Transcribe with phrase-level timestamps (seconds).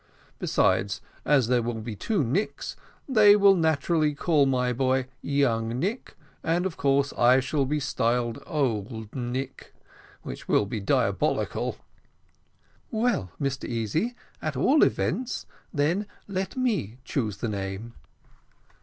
[0.39, 2.75] Besides, as there will be two Nicks,
[3.07, 8.41] they will naturally call my boy young Nick, and of course I shall be styled
[8.47, 9.75] old Nick,
[10.23, 11.77] which will be diabolical."
[12.89, 17.93] "Well, Mr Easy, at all events then let me choose the name."